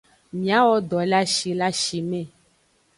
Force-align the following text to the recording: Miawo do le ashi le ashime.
Miawo 0.39 0.75
do 0.89 0.97
le 1.09 1.15
ashi 1.21 1.51
le 1.59 1.63
ashime. 1.69 2.21